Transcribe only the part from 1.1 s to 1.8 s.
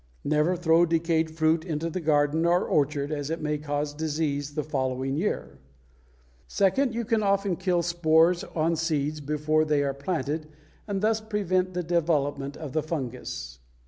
fruit